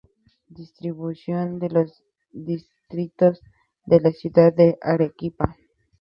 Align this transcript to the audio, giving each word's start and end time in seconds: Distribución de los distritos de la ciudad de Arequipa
Distribución 0.49 1.59
de 1.59 1.69
los 1.69 2.01
distritos 2.31 3.39
de 3.85 3.99
la 4.01 4.11
ciudad 4.11 4.51
de 4.51 4.79
Arequipa 4.81 5.55